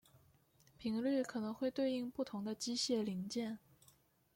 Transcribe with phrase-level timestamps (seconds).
[0.79, 3.59] 频率可能会对应不同的机械零件。